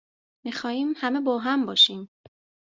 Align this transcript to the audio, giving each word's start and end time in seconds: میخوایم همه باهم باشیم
میخوایم 0.43 0.93
همه 0.97 1.21
باهم 1.21 1.65
باشیم 1.65 2.09